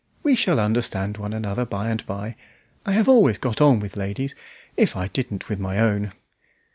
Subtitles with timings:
[0.23, 2.35] We shall understand one another by and by.
[2.87, 4.33] I have always got on with ladies
[4.75, 6.11] if I didn't with my own!"